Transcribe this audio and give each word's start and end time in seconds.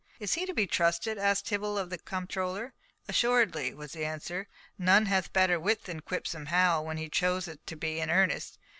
"Is 0.19 0.33
he 0.33 0.47
to 0.47 0.53
be 0.55 0.65
trusted?" 0.65 1.19
asked 1.19 1.45
Tibble 1.45 1.77
of 1.77 1.91
the 1.91 1.99
comptroller. 1.99 2.73
"Assuredly," 3.07 3.71
was 3.75 3.91
the 3.91 4.03
answer; 4.03 4.47
"none 4.75 5.05
hath 5.05 5.31
better 5.31 5.59
wit 5.59 5.83
than 5.83 6.01
Quipsome 6.01 6.47
Hal, 6.47 6.83
when 6.83 6.97
he 6.97 7.07
chooseth 7.07 7.63
to 7.67 7.75
be 7.75 7.99
in 7.99 8.09
earnest. 8.09 8.57